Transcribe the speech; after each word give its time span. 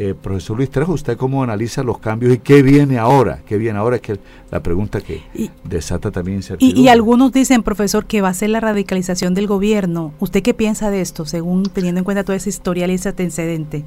Eh, 0.00 0.14
profesor 0.14 0.56
Luis 0.56 0.70
Trejo, 0.70 0.92
¿usted 0.92 1.16
cómo 1.16 1.42
analiza 1.42 1.82
los 1.82 1.98
cambios 1.98 2.32
y 2.32 2.38
qué 2.38 2.62
viene 2.62 2.98
ahora? 2.98 3.40
¿Qué 3.44 3.58
viene 3.58 3.80
ahora? 3.80 3.96
Es 3.96 4.02
que 4.02 4.16
la 4.48 4.62
pregunta 4.62 5.00
que 5.00 5.24
desata 5.64 6.12
también 6.12 6.36
incertidumbre. 6.36 6.80
Y, 6.80 6.84
y, 6.84 6.88
algunos 6.88 7.32
dicen, 7.32 7.64
profesor, 7.64 8.06
que 8.06 8.20
va 8.20 8.28
a 8.28 8.34
ser 8.34 8.50
la 8.50 8.60
radicalización 8.60 9.34
del 9.34 9.48
gobierno. 9.48 10.12
¿Usted 10.20 10.44
qué 10.44 10.54
piensa 10.54 10.92
de 10.92 11.00
esto, 11.00 11.26
según 11.26 11.64
teniendo 11.64 11.98
en 11.98 12.04
cuenta 12.04 12.22
toda 12.22 12.36
esa 12.36 12.48
historial 12.48 12.92
y 12.92 12.94
ese 12.94 13.08
antecedente? 13.08 13.84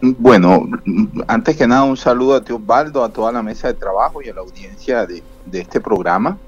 Bueno, 0.00 0.66
antes 1.28 1.58
que 1.58 1.66
nada 1.66 1.84
un 1.84 1.98
saludo 1.98 2.36
a 2.36 2.40
ti 2.42 2.54
Osvaldo, 2.54 3.04
a 3.04 3.10
toda 3.10 3.30
la 3.30 3.42
mesa 3.42 3.68
de 3.68 3.74
trabajo 3.74 4.22
y 4.22 4.30
a 4.30 4.34
la 4.34 4.40
audiencia 4.40 5.04
de, 5.04 5.22
de 5.44 5.60
este 5.60 5.78
programa. 5.78 6.38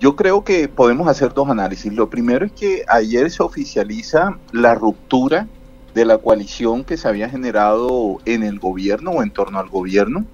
Yo 0.00 0.16
creo 0.16 0.42
que 0.42 0.68
podemos 0.68 1.06
hacer 1.06 1.34
dos 1.34 1.50
análisis. 1.50 1.92
Lo 1.92 2.08
primero 2.08 2.46
es 2.46 2.52
que 2.52 2.82
ayer 2.88 3.30
se 3.30 3.42
oficializa 3.42 4.38
la 4.52 4.74
ruptura 4.74 5.48
de 5.96 6.04
la 6.04 6.18
coalición 6.18 6.84
que 6.84 6.98
se 6.98 7.08
había 7.08 7.30
generado 7.30 8.18
en 8.26 8.42
el 8.42 8.58
gobierno 8.58 9.12
o 9.12 9.22
en 9.22 9.30
torno 9.30 9.58
al 9.58 9.70
gobierno 9.70 10.26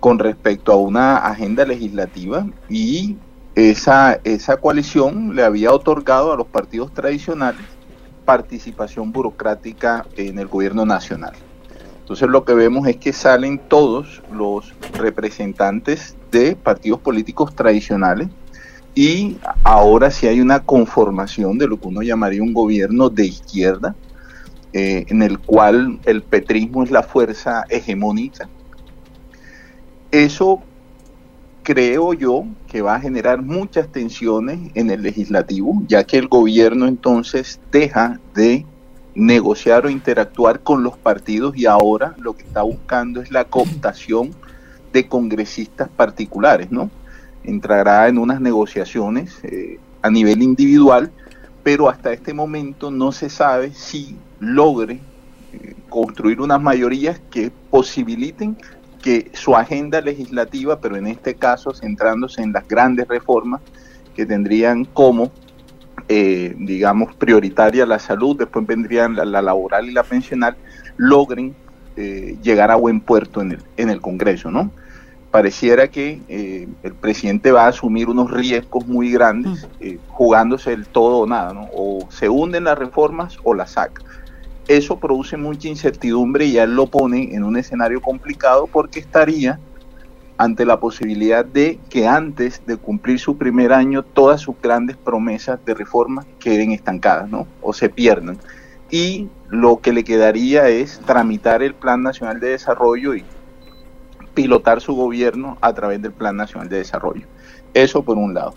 con 0.00 0.18
respecto 0.18 0.70
a 0.70 0.76
una 0.76 1.16
agenda 1.16 1.64
legislativa 1.64 2.46
y 2.68 3.16
esa, 3.54 4.20
esa 4.22 4.58
coalición 4.58 5.34
le 5.34 5.44
había 5.44 5.72
otorgado 5.72 6.34
a 6.34 6.36
los 6.36 6.46
partidos 6.46 6.92
tradicionales 6.92 7.62
participación 8.26 9.12
burocrática 9.12 10.04
en 10.18 10.38
el 10.38 10.46
gobierno 10.46 10.84
nacional. 10.84 11.32
Entonces 12.00 12.28
lo 12.28 12.44
que 12.44 12.52
vemos 12.52 12.86
es 12.86 12.98
que 12.98 13.14
salen 13.14 13.62
todos 13.68 14.22
los 14.30 14.74
representantes 14.92 16.16
de 16.30 16.54
partidos 16.54 17.00
políticos 17.00 17.54
tradicionales 17.54 18.28
y 18.94 19.38
ahora 19.64 20.10
sí 20.10 20.26
hay 20.26 20.42
una 20.42 20.60
conformación 20.60 21.56
de 21.56 21.66
lo 21.66 21.80
que 21.80 21.88
uno 21.88 22.02
llamaría 22.02 22.42
un 22.42 22.52
gobierno 22.52 23.08
de 23.08 23.24
izquierda, 23.24 23.96
eh, 24.72 25.04
en 25.08 25.22
el 25.22 25.38
cual 25.38 26.00
el 26.04 26.22
petrismo 26.22 26.82
es 26.82 26.90
la 26.90 27.02
fuerza 27.02 27.64
hegemónica. 27.68 28.48
Eso 30.10 30.62
creo 31.62 32.12
yo 32.12 32.44
que 32.66 32.82
va 32.82 32.96
a 32.96 33.00
generar 33.00 33.42
muchas 33.42 33.88
tensiones 33.88 34.70
en 34.74 34.90
el 34.90 35.02
legislativo, 35.02 35.82
ya 35.86 36.04
que 36.04 36.18
el 36.18 36.28
gobierno 36.28 36.86
entonces 36.86 37.60
deja 37.70 38.18
de 38.34 38.66
negociar 39.14 39.86
o 39.86 39.90
interactuar 39.90 40.60
con 40.60 40.82
los 40.82 40.96
partidos 40.96 41.56
y 41.56 41.66
ahora 41.66 42.14
lo 42.18 42.34
que 42.34 42.44
está 42.44 42.62
buscando 42.62 43.20
es 43.20 43.30
la 43.30 43.44
cooptación 43.44 44.30
de 44.92 45.06
congresistas 45.06 45.88
particulares, 45.88 46.70
¿no? 46.70 46.90
Entrará 47.44 48.08
en 48.08 48.18
unas 48.18 48.40
negociaciones 48.40 49.38
eh, 49.42 49.78
a 50.00 50.10
nivel 50.10 50.42
individual, 50.42 51.10
pero 51.62 51.88
hasta 51.88 52.12
este 52.12 52.34
momento 52.34 52.90
no 52.90 53.12
se 53.12 53.28
sabe 53.28 53.72
si 53.72 54.16
logre 54.40 55.00
eh, 55.52 55.74
construir 55.88 56.40
unas 56.40 56.60
mayorías 56.60 57.20
que 57.30 57.50
posibiliten 57.70 58.56
que 59.02 59.30
su 59.34 59.56
agenda 59.56 60.00
legislativa, 60.00 60.80
pero 60.80 60.96
en 60.96 61.06
este 61.06 61.34
caso 61.34 61.74
centrándose 61.74 62.42
en 62.42 62.52
las 62.52 62.66
grandes 62.66 63.08
reformas 63.08 63.60
que 64.14 64.24
tendrían 64.26 64.84
como, 64.84 65.32
eh, 66.08 66.54
digamos, 66.58 67.14
prioritaria 67.14 67.84
la 67.84 67.98
salud, 67.98 68.36
después 68.36 68.66
vendrían 68.66 69.16
la, 69.16 69.24
laboral 69.24 69.88
y 69.88 69.92
la 69.92 70.04
pensional, 70.04 70.56
logren 70.96 71.54
eh, 71.96 72.36
llegar 72.42 72.70
a 72.70 72.76
buen 72.76 73.00
puerto 73.00 73.40
en 73.40 73.52
el, 73.52 73.62
en 73.76 73.90
el 73.90 74.00
Congreso, 74.00 74.50
¿no? 74.50 74.70
Pareciera 75.32 75.88
que 75.88 76.68
el 76.84 76.94
presidente 76.94 77.50
va 77.50 77.64
a 77.64 77.68
asumir 77.68 78.08
unos 78.08 78.30
riesgos 78.30 78.86
muy 78.86 79.10
grandes, 79.10 79.66
jugándose 80.08 80.72
el 80.72 80.86
todo 80.86 81.18
o 81.18 81.26
nada, 81.26 81.52
¿no? 81.52 81.68
O 81.74 82.06
se 82.10 82.28
hunden 82.28 82.64
las 82.64 82.78
reformas 82.78 83.38
o 83.42 83.54
las 83.54 83.72
saca 83.72 84.02
eso 84.68 84.98
produce 84.98 85.36
mucha 85.36 85.68
incertidumbre 85.68 86.46
y 86.46 86.52
ya 86.52 86.62
él 86.64 86.74
lo 86.74 86.86
pone 86.86 87.34
en 87.34 87.44
un 87.44 87.56
escenario 87.56 88.00
complicado 88.00 88.66
porque 88.66 89.00
estaría 89.00 89.58
ante 90.38 90.64
la 90.64 90.80
posibilidad 90.80 91.44
de 91.44 91.78
que 91.90 92.06
antes 92.06 92.62
de 92.66 92.76
cumplir 92.76 93.18
su 93.18 93.36
primer 93.36 93.72
año 93.72 94.02
todas 94.02 94.40
sus 94.40 94.54
grandes 94.60 94.96
promesas 94.96 95.58
de 95.64 95.74
reforma 95.74 96.24
queden 96.38 96.72
estancadas, 96.72 97.28
¿no? 97.28 97.46
O 97.60 97.72
se 97.72 97.88
pierdan. 97.88 98.38
Y 98.90 99.28
lo 99.48 99.80
que 99.80 99.92
le 99.92 100.04
quedaría 100.04 100.68
es 100.68 101.00
tramitar 101.00 101.62
el 101.62 101.74
Plan 101.74 102.02
Nacional 102.02 102.40
de 102.40 102.50
Desarrollo 102.50 103.14
y 103.14 103.24
pilotar 104.34 104.80
su 104.80 104.94
gobierno 104.94 105.58
a 105.60 105.72
través 105.72 106.00
del 106.02 106.12
Plan 106.12 106.36
Nacional 106.36 106.68
de 106.68 106.78
Desarrollo. 106.78 107.26
Eso 107.74 108.02
por 108.02 108.18
un 108.18 108.34
lado. 108.34 108.54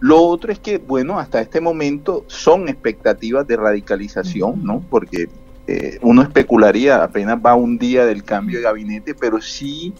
Lo 0.00 0.22
otro 0.22 0.52
es 0.52 0.58
que, 0.58 0.78
bueno, 0.78 1.18
hasta 1.18 1.40
este 1.40 1.60
momento 1.60 2.24
son 2.28 2.68
expectativas 2.68 3.46
de 3.46 3.56
radicalización, 3.56 4.64
¿no? 4.64 4.82
Porque 4.88 5.28
eh, 5.66 5.98
uno 6.02 6.22
especularía, 6.22 7.02
apenas 7.02 7.38
va 7.44 7.54
un 7.54 7.78
día 7.78 8.06
del 8.06 8.22
cambio 8.22 8.58
de 8.58 8.64
gabinete, 8.64 9.14
pero 9.14 9.40
sí 9.40 9.92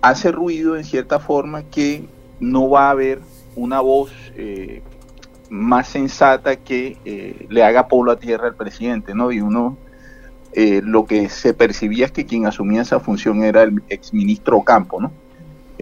hace 0.00 0.32
ruido 0.32 0.76
en 0.76 0.84
cierta 0.84 1.20
forma 1.20 1.62
que 1.64 2.04
no 2.40 2.70
va 2.70 2.88
a 2.88 2.90
haber 2.90 3.20
una 3.54 3.80
voz 3.80 4.10
eh, 4.36 4.82
más 5.50 5.88
sensata 5.88 6.56
que 6.56 6.96
eh, 7.04 7.46
le 7.50 7.62
haga 7.62 7.88
pueblo 7.88 8.12
a 8.12 8.18
tierra 8.18 8.48
al 8.48 8.54
presidente, 8.54 9.14
¿no? 9.14 9.30
Y 9.30 9.40
uno, 9.40 9.76
lo 10.54 11.04
que 11.04 11.28
se 11.28 11.54
percibía 11.54 12.06
es 12.06 12.12
que 12.12 12.26
quien 12.26 12.46
asumía 12.46 12.82
esa 12.82 13.00
función 13.00 13.44
era 13.44 13.62
el 13.62 13.82
exministro 13.88 14.62
Campo, 14.62 15.00
¿no? 15.00 15.12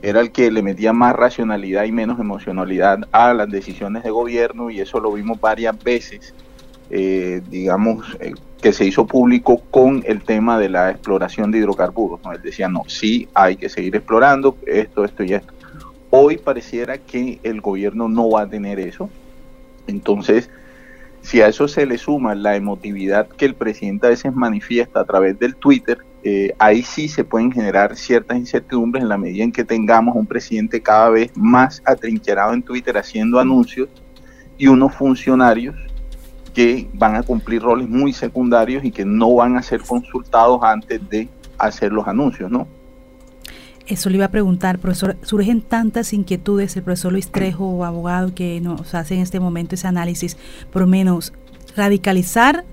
era 0.03 0.21
el 0.21 0.31
que 0.31 0.51
le 0.51 0.63
metía 0.63 0.93
más 0.93 1.15
racionalidad 1.15 1.85
y 1.85 1.93
menos 1.93 2.19
emocionalidad 2.21 3.01
a 3.13 3.35
las 3.35 3.49
decisiones 3.51 4.03
de 4.03 4.11
gobierno 4.11 4.71
y 4.71 4.81
eso 4.81 5.01
lo 5.01 5.13
vimos 5.13 5.41
varias 5.41 5.83
veces, 5.83 6.35
eh, 6.91 7.43
digamos, 7.49 8.17
eh, 8.21 8.33
que 8.61 8.73
se 8.73 8.85
hizo 8.85 9.07
público 9.07 9.63
con 9.71 10.03
el 10.07 10.23
tema 10.23 10.59
de 10.59 10.69
la 10.69 10.91
exploración 10.91 11.51
de 11.51 11.59
hidrocarburos. 11.59 12.21
Él 12.33 12.43
decía, 12.43 12.69
no, 12.69 12.83
sí, 12.87 13.29
hay 13.35 13.57
que 13.57 13.69
seguir 13.69 13.95
explorando 13.97 14.57
esto, 14.67 15.05
esto 15.05 15.23
y 15.23 15.35
esto. 15.35 15.53
Hoy 16.11 16.39
pareciera 16.39 16.99
que 16.99 17.39
el 17.43 17.61
gobierno 17.61 18.09
no 18.09 18.31
va 18.31 18.43
a 18.43 18.49
tener 18.49 18.81
eso. 18.81 19.11
Entonces, 19.87 20.51
si 21.23 21.41
a 21.41 21.49
eso 21.49 21.69
se 21.69 21.87
le 21.87 21.99
suma 21.99 22.35
la 22.35 22.57
emotividad 22.57 23.29
que 23.29 23.45
el 23.45 23.55
presidente 23.55 24.07
a 24.07 24.11
veces 24.11 24.35
manifiesta 24.35 25.01
a 25.01 25.05
través 25.05 25.39
del 25.39 25.57
Twitter, 25.57 25.99
eh, 26.23 26.53
ahí 26.59 26.83
sí 26.83 27.09
se 27.09 27.25
pueden 27.25 27.53
generar 27.53 27.97
ciertas 27.97 28.39
incertidumbres 28.39 29.03
en 29.03 29.09
la 29.09 29.19
medida 29.19 29.45
en 29.45 29.53
que 29.53 29.65
tengamos 29.65 30.17
un 30.17 30.27
presidente 30.27 30.81
cada 30.81 31.11
vez 31.11 31.31
más 31.37 31.83
atrincherado 31.85 32.55
en 32.55 32.63
Twitter 32.63 32.97
haciendo 32.97 33.39
anuncios 33.39 33.89
y 34.57 34.67
unos 34.67 34.95
funcionarios 34.95 35.77
que 36.55 36.89
van 36.93 37.15
a 37.15 37.23
cumplir 37.23 37.63
roles 37.63 37.89
muy 37.89 38.13
secundarios 38.13 38.85
y 38.85 38.91
que 38.91 39.05
no 39.05 39.35
van 39.35 39.57
a 39.57 39.63
ser 39.63 39.81
consultados 39.83 40.61
antes 40.63 41.09
de 41.09 41.29
hacer 41.57 41.93
los 41.93 42.09
anuncios, 42.09 42.51
¿no? 42.51 42.67
Eso 43.89 44.11
le 44.11 44.17
iba 44.17 44.27
a 44.27 44.31
preguntar, 44.31 44.79
profesor. 44.79 45.17
Surgen 45.23 45.63
tantas 45.63 46.13
inquietudes, 46.13 46.77
el 46.77 46.83
profesor 46.83 47.13
Luis 47.13 47.29
Trejo, 47.29 47.85
abogado, 47.87 48.35
que 48.35 48.61
nos 48.61 48.95
hace 48.95 49.15
en 49.15 49.23
este 49.23 49.41
momento 49.41 49.75
ese 49.75 49.89
análisis, 49.89 50.37
por 50.71 50.83
lo 50.83 50.89
menos 50.89 51.33
radicalizar, 51.75 52.65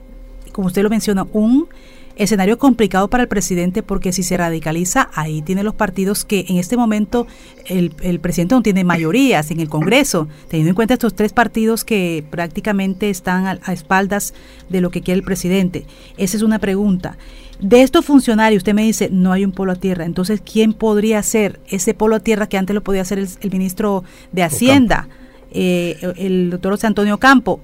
como 0.51 0.67
usted 0.67 0.83
lo 0.83 0.89
menciona, 0.89 1.25
un 1.31 1.67
escenario 2.15 2.57
complicado 2.57 3.09
para 3.09 3.23
el 3.23 3.29
presidente 3.29 3.83
porque 3.83 4.13
si 4.13 4.23
se 4.23 4.37
radicaliza, 4.37 5.09
ahí 5.13 5.41
tiene 5.41 5.63
los 5.63 5.75
partidos 5.75 6.25
que 6.25 6.45
en 6.47 6.57
este 6.57 6.77
momento 6.77 7.27
el, 7.65 7.93
el, 8.01 8.19
presidente 8.19 8.55
no 8.55 8.61
tiene 8.61 8.83
mayorías 8.83 9.51
en 9.51 9.59
el 9.59 9.69
Congreso, 9.69 10.27
teniendo 10.47 10.69
en 10.69 10.75
cuenta 10.75 10.93
estos 10.93 11.15
tres 11.15 11.33
partidos 11.33 11.83
que 11.83 12.23
prácticamente 12.29 13.09
están 13.09 13.45
a, 13.47 13.73
espaldas 13.73 14.33
de 14.69 14.81
lo 14.81 14.91
que 14.91 15.01
quiere 15.01 15.19
el 15.19 15.25
presidente. 15.25 15.85
Esa 16.17 16.37
es 16.37 16.43
una 16.43 16.59
pregunta. 16.59 17.17
De 17.59 17.81
estos 17.81 18.05
funcionarios, 18.05 18.61
usted 18.61 18.73
me 18.73 18.83
dice, 18.83 19.09
no 19.11 19.31
hay 19.31 19.45
un 19.45 19.51
polo 19.51 19.71
a 19.71 19.75
tierra. 19.75 20.05
Entonces, 20.05 20.41
¿quién 20.41 20.73
podría 20.73 21.21
ser 21.23 21.59
ese 21.69 21.93
polo 21.93 22.17
a 22.17 22.19
tierra 22.19 22.47
que 22.47 22.57
antes 22.57 22.73
lo 22.73 22.83
podía 22.83 23.01
hacer 23.01 23.19
el, 23.19 23.51
ministro 23.51 24.03
de 24.33 24.43
Hacienda, 24.43 25.07
eh, 25.51 25.97
el 26.17 26.49
doctor 26.49 26.73
José 26.73 26.87
Antonio 26.87 27.17
Campo? 27.17 27.61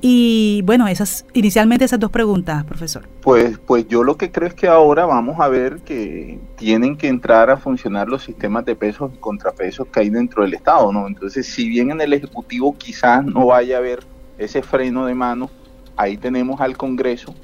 Y 0.00 0.62
bueno, 0.62 0.86
esas 0.86 1.26
inicialmente 1.32 1.84
esas 1.84 1.98
dos 1.98 2.10
preguntas, 2.10 2.64
profesor. 2.64 3.08
Pues, 3.20 3.58
pues 3.58 3.88
yo 3.88 4.04
lo 4.04 4.16
que 4.16 4.30
creo 4.30 4.48
es 4.48 4.54
que 4.54 4.68
ahora 4.68 5.06
vamos 5.06 5.40
a 5.40 5.48
ver 5.48 5.78
que 5.78 6.38
tienen 6.56 6.96
que 6.96 7.08
entrar 7.08 7.50
a 7.50 7.56
funcionar 7.56 8.08
los 8.08 8.22
sistemas 8.22 8.64
de 8.64 8.76
pesos 8.76 9.10
y 9.12 9.18
contrapesos 9.18 9.88
que 9.88 10.00
hay 10.00 10.10
dentro 10.10 10.44
del 10.44 10.54
Estado, 10.54 10.92
¿no? 10.92 11.08
Entonces, 11.08 11.46
si 11.46 11.68
bien 11.68 11.90
en 11.90 12.00
el 12.00 12.12
Ejecutivo 12.12 12.76
quizás 12.78 13.24
no 13.24 13.46
vaya 13.46 13.76
a 13.76 13.78
haber 13.78 14.00
ese 14.38 14.62
freno 14.62 15.04
de 15.04 15.14
mano, 15.14 15.50
ahí 15.96 16.16
tenemos 16.16 16.60
al 16.60 16.76
Congreso, 16.76 17.34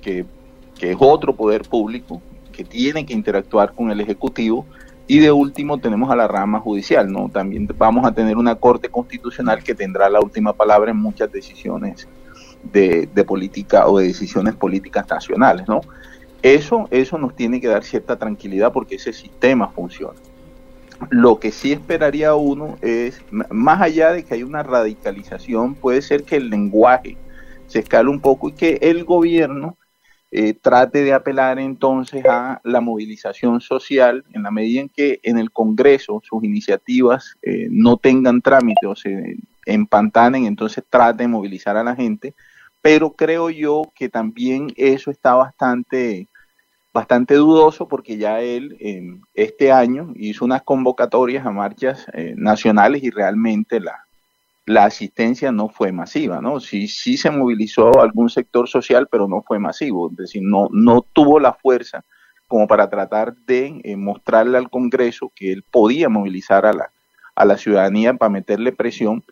que, 0.00 0.24
que 0.78 0.92
es 0.92 0.96
otro 1.00 1.34
poder 1.34 1.62
público, 1.62 2.22
que 2.52 2.64
tiene 2.64 3.04
que 3.04 3.12
interactuar 3.12 3.74
con 3.74 3.90
el 3.90 4.00
Ejecutivo, 4.00 4.66
y 5.08 5.20
de 5.20 5.30
último 5.30 5.78
tenemos 5.78 6.10
a 6.10 6.16
la 6.16 6.26
rama 6.26 6.60
judicial, 6.60 7.10
¿no? 7.10 7.28
También 7.28 7.68
vamos 7.78 8.04
a 8.04 8.12
tener 8.12 8.36
una 8.36 8.56
corte 8.56 8.88
constitucional 8.88 9.62
que 9.62 9.74
tendrá 9.74 10.10
la 10.10 10.20
última 10.20 10.52
palabra 10.52 10.90
en 10.90 10.96
muchas 10.96 11.30
decisiones 11.30 12.08
de, 12.72 13.08
política 13.24 13.86
o 13.86 13.98
de 13.98 14.08
decisiones 14.08 14.54
políticas 14.56 15.08
nacionales, 15.08 15.68
¿no? 15.68 15.80
Eso, 16.42 16.88
eso 16.90 17.18
nos 17.18 17.36
tiene 17.36 17.60
que 17.60 17.68
dar 17.68 17.84
cierta 17.84 18.16
tranquilidad 18.16 18.72
porque 18.72 18.96
ese 18.96 19.12
sistema 19.12 19.68
funciona. 19.68 20.18
Lo 21.10 21.38
que 21.38 21.52
sí 21.52 21.72
esperaría 21.72 22.34
uno 22.34 22.76
es, 22.80 23.22
más 23.30 23.82
allá 23.82 24.12
de 24.12 24.24
que 24.24 24.34
hay 24.34 24.42
una 24.42 24.62
radicalización, 24.62 25.74
puede 25.74 26.02
ser 26.02 26.24
que 26.24 26.36
el 26.36 26.50
lenguaje 26.50 27.16
se 27.68 27.80
escale 27.80 28.08
un 28.08 28.20
poco 28.20 28.48
y 28.48 28.52
que 28.52 28.78
el 28.80 29.04
gobierno 29.04 29.76
eh, 30.30 30.54
trate 30.54 31.04
de 31.04 31.12
apelar 31.12 31.58
entonces 31.58 32.24
a 32.26 32.60
la 32.64 32.80
movilización 32.80 33.60
social 33.60 34.24
en 34.32 34.42
la 34.42 34.50
medida 34.50 34.80
en 34.80 34.88
que 34.88 35.20
en 35.22 35.38
el 35.38 35.52
Congreso 35.52 36.20
sus 36.24 36.42
iniciativas 36.42 37.36
eh, 37.42 37.68
no 37.70 37.96
tengan 37.96 38.42
trámite 38.42 38.86
o 38.86 38.96
se 38.96 39.36
empantanen, 39.64 40.46
entonces 40.46 40.84
trate 40.88 41.24
de 41.24 41.28
movilizar 41.28 41.76
a 41.76 41.84
la 41.84 41.94
gente, 41.94 42.34
pero 42.82 43.12
creo 43.12 43.50
yo 43.50 43.82
que 43.94 44.08
también 44.08 44.72
eso 44.76 45.10
está 45.10 45.34
bastante 45.34 46.28
bastante 46.92 47.34
dudoso 47.34 47.88
porque 47.88 48.16
ya 48.16 48.40
él 48.40 49.20
este 49.34 49.70
año 49.70 50.14
hizo 50.16 50.46
unas 50.46 50.62
convocatorias 50.62 51.44
a 51.44 51.50
marchas 51.50 52.06
eh, 52.14 52.32
nacionales 52.38 53.02
y 53.02 53.10
realmente 53.10 53.80
la, 53.80 54.05
la 54.66 54.84
asistencia 54.84 55.52
no 55.52 55.68
fue 55.68 55.92
masiva, 55.92 56.40
¿no? 56.40 56.58
Sí, 56.58 56.88
sí 56.88 57.16
se 57.16 57.30
movilizó 57.30 58.00
algún 58.00 58.28
sector 58.28 58.68
social, 58.68 59.08
pero 59.10 59.28
no 59.28 59.42
fue 59.42 59.60
masivo, 59.60 60.10
es 60.10 60.16
decir, 60.16 60.42
no, 60.44 60.68
no 60.72 61.02
tuvo 61.12 61.38
la 61.38 61.54
fuerza 61.54 62.04
como 62.48 62.66
para 62.66 62.90
tratar 62.90 63.34
de 63.46 63.80
eh, 63.84 63.96
mostrarle 63.96 64.58
al 64.58 64.68
Congreso 64.68 65.32
que 65.34 65.52
él 65.52 65.64
podía 65.70 66.08
movilizar 66.08 66.66
a 66.66 66.72
la, 66.72 66.90
a 67.34 67.44
la 67.44 67.56
ciudadanía 67.56 68.14
para 68.14 68.30
meterle 68.30 68.72
presión 68.72 69.24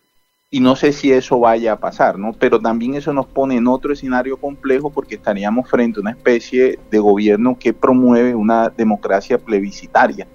y 0.51 0.61
no 0.61 0.77
sé 0.77 0.93
si 0.93 1.11
eso 1.11 1.41
vaya 1.41 1.73
a 1.73 1.81
pasar, 1.81 2.17
¿no? 2.17 2.33
Pero 2.33 2.61
también 2.61 2.95
eso 2.95 3.13
nos 3.13 3.27
pone 3.27 3.57
en 3.57 3.67
otro 3.67 3.93
escenario 3.93 4.37
complejo 4.37 4.89
porque 4.91 5.17
estaríamos 5.17 5.69
frente 5.69 5.99
a 5.99 6.03
una 6.03 6.13
especie 6.13 6.79
de 6.93 6.99
gobierno 7.01 7.59
que 7.59 7.73
promueve 7.73 8.37
una 8.37 8.69
democracia 8.69 9.37
plebiscitaria. 9.37 10.29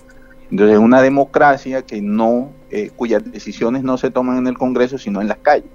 Entonces, 0.51 0.77
una 0.77 1.01
democracia 1.01 1.83
que 1.83 2.01
no 2.01 2.51
eh, 2.71 2.91
cuyas 2.95 3.23
decisiones 3.31 3.83
no 3.83 3.97
se 3.97 4.11
toman 4.11 4.37
en 4.37 4.47
el 4.47 4.57
Congreso, 4.57 4.97
sino 4.97 5.21
en 5.21 5.27
las 5.27 5.37
calles. 5.37 5.69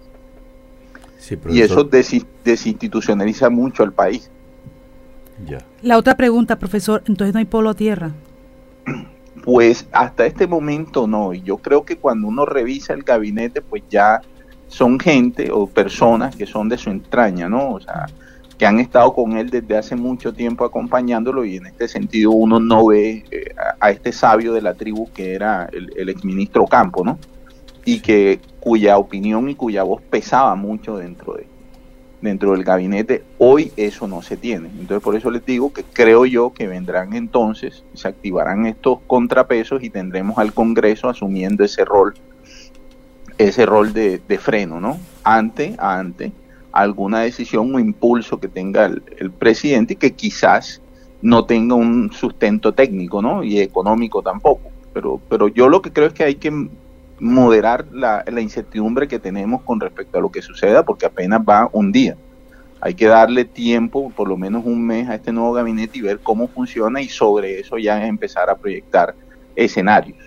y 1.48 1.60
eso 1.60 1.84
desinstitucionaliza 1.84 3.50
mucho 3.50 3.82
al 3.82 3.92
país. 3.92 4.30
La 5.82 5.98
otra 5.98 6.16
pregunta, 6.16 6.58
profesor, 6.58 7.02
entonces 7.06 7.34
no 7.34 7.38
hay 7.38 7.46
polo 7.46 7.70
a 7.70 7.74
tierra. 7.74 8.12
Pues 9.42 9.86
hasta 9.92 10.24
este 10.24 10.46
momento 10.46 11.06
no, 11.06 11.34
y 11.34 11.42
yo 11.42 11.58
creo 11.58 11.84
que 11.84 11.98
cuando 11.98 12.28
uno 12.28 12.46
revisa 12.46 12.94
el 12.94 13.02
gabinete, 13.02 13.60
pues 13.60 13.82
ya 13.90 14.22
son 14.68 14.98
gente 14.98 15.50
o 15.52 15.66
personas 15.66 16.34
que 16.34 16.46
son 16.46 16.70
de 16.70 16.78
su 16.78 16.88
entraña, 16.88 17.46
¿no? 17.46 17.72
O 17.72 17.80
sea, 17.80 18.06
que 18.58 18.66
han 18.66 18.78
estado 18.78 19.12
con 19.12 19.36
él 19.36 19.50
desde 19.50 19.76
hace 19.76 19.96
mucho 19.96 20.32
tiempo 20.32 20.64
acompañándolo 20.64 21.44
y 21.44 21.56
en 21.56 21.66
este 21.66 21.88
sentido 21.88 22.30
uno 22.30 22.60
no 22.60 22.86
ve 22.86 23.24
eh, 23.30 23.54
a, 23.80 23.90
este 23.90 24.12
sabio 24.12 24.52
de 24.52 24.62
la 24.62 24.74
tribu 24.74 25.10
que 25.12 25.34
era 25.34 25.68
el, 25.72 25.92
el 25.96 26.08
exministro 26.08 26.66
Campo, 26.66 27.04
¿no? 27.04 27.18
Y 27.84 28.00
que 28.00 28.40
cuya 28.60 28.96
opinión 28.96 29.48
y 29.48 29.54
cuya 29.54 29.82
voz 29.82 30.00
pesaba 30.02 30.54
mucho 30.54 30.96
dentro 30.96 31.34
de 31.34 31.46
dentro 32.24 32.52
del 32.52 32.64
gabinete, 32.64 33.22
hoy 33.36 33.70
eso 33.76 34.08
no 34.08 34.22
se 34.22 34.38
tiene. 34.38 34.68
Entonces 34.68 35.02
por 35.02 35.14
eso 35.14 35.30
les 35.30 35.44
digo 35.44 35.74
que 35.74 35.84
creo 35.84 36.24
yo 36.24 36.54
que 36.54 36.66
vendrán 36.66 37.14
entonces, 37.14 37.84
se 37.92 38.08
activarán 38.08 38.64
estos 38.64 39.00
contrapesos 39.06 39.82
y 39.82 39.90
tendremos 39.90 40.38
al 40.38 40.54
Congreso 40.54 41.10
asumiendo 41.10 41.64
ese 41.64 41.84
rol, 41.84 42.14
ese 43.36 43.66
rol 43.66 43.92
de, 43.92 44.22
de 44.26 44.38
freno, 44.38 44.80
¿no? 44.80 44.98
Ante, 45.22 45.74
ante 45.78 46.32
alguna 46.74 47.20
decisión 47.20 47.72
o 47.74 47.78
impulso 47.78 48.40
que 48.40 48.48
tenga 48.48 48.86
el, 48.86 49.30
presidente 49.30 49.94
y 49.94 49.96
que 49.96 50.12
quizás 50.12 50.80
no 51.22 51.44
tenga 51.44 51.76
un 51.76 52.12
sustento 52.12 52.74
técnico 52.74 53.22
¿no? 53.22 53.44
y 53.44 53.60
económico 53.60 54.22
tampoco. 54.22 54.70
Pero, 54.92 55.20
pero 55.28 55.48
yo 55.48 55.68
lo 55.68 55.80
que 55.80 55.92
creo 55.92 56.08
es 56.08 56.12
que 56.12 56.24
hay 56.24 56.34
que 56.34 56.68
moderar 57.20 57.86
la, 57.92 58.24
la, 58.26 58.40
incertidumbre 58.40 59.06
que 59.06 59.20
tenemos 59.20 59.62
con 59.62 59.78
respecto 59.78 60.18
a 60.18 60.20
lo 60.20 60.30
que 60.30 60.42
suceda, 60.42 60.84
porque 60.84 61.06
apenas 61.06 61.40
va 61.48 61.70
un 61.72 61.92
día. 61.92 62.16
Hay 62.80 62.94
que 62.94 63.06
darle 63.06 63.44
tiempo, 63.44 64.12
por 64.14 64.28
lo 64.28 64.36
menos 64.36 64.64
un 64.66 64.84
mes, 64.84 65.08
a 65.08 65.14
este 65.14 65.32
nuevo 65.32 65.52
gabinete 65.52 65.98
y 65.98 66.02
ver 66.02 66.18
cómo 66.18 66.48
funciona 66.48 67.00
y 67.00 67.08
sobre 67.08 67.60
eso 67.60 67.78
ya 67.78 68.04
empezar 68.04 68.50
a 68.50 68.56
proyectar 68.56 69.14
escenarios. 69.54 70.18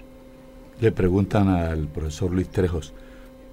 Le 0.80 0.92
preguntan 0.94 1.50
al 1.50 1.88
profesor 1.88 2.32
Luis 2.32 2.48
Trejos, 2.50 2.94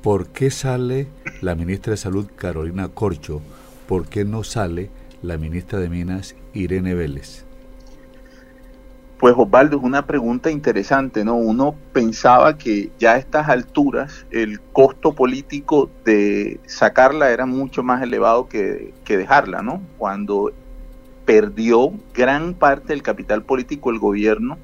¿por 0.05 0.27
qué 0.27 0.51
sale 0.51 1.07
la 1.41 1.55
ministra 1.55 1.93
de 1.93 1.97
Salud 1.97 2.27
Carolina 2.37 2.89
Corcho? 2.89 3.41
¿Por 3.89 4.07
qué 4.07 4.27
no 4.27 4.45
sale 4.45 4.91
la 5.23 5.39
ministra 5.39 5.79
de 5.79 5.89
Minas 5.89 6.37
Irene 6.53 6.93
Vélez? 6.93 7.47
Pues 9.19 9.35
Osvaldo, 9.35 9.79
es 9.79 9.83
una 9.83 10.05
pregunta 10.05 10.51
interesante, 10.51 11.25
¿no? 11.25 11.37
Uno 11.37 11.75
pensaba 11.95 12.59
que 12.59 12.91
ya 12.99 13.13
a 13.13 13.17
estas 13.17 13.49
alturas 13.49 14.27
el 14.31 14.61
costo 14.61 15.15
político 15.15 15.89
de 16.05 16.61
sacarla 16.67 17.31
era 17.31 17.47
mucho 17.47 17.83
más 17.83 18.03
elevado 18.03 18.47
que, 18.47 18.93
dejarla, 19.07 19.63
¿no? 19.63 19.81
Cuando 19.97 20.53
perdió 21.25 21.95
gran 22.13 22.53
parte 22.53 22.89
del 22.89 23.03
capital 23.03 23.43
político 23.43 23.89
el 23.89 23.99
gobierno 23.99 24.59